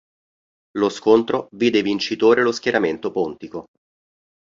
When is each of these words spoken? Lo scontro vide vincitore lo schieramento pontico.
Lo 0.77 0.89
scontro 0.89 1.47
vide 1.51 1.83
vincitore 1.83 2.41
lo 2.41 2.51
schieramento 2.51 3.11
pontico. 3.11 3.67